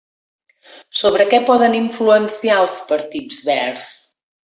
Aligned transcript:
Sobre 1.01 1.27
què 1.35 1.41
poden 1.51 1.77
influenciar 1.83 2.59
els 2.65 2.81
partits 2.93 3.47
verds? 3.55 3.97